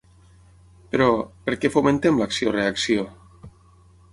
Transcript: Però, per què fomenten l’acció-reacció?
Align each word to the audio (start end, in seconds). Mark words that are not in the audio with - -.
Però, 0.95 1.09
per 1.49 1.55
què 1.65 1.71
fomenten 1.75 2.17
l’acció-reacció? 2.21 3.07